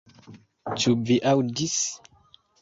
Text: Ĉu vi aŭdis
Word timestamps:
Ĉu 0.83 0.93
vi 1.09 1.17
aŭdis 1.33 1.77